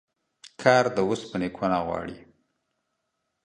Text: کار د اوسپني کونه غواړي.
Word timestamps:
کار 0.61 0.85
د 0.95 0.97
اوسپني 1.07 1.49
کونه 1.57 1.77
غواړي. 1.85 2.17